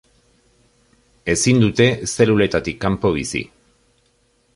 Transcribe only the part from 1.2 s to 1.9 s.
Ezin dute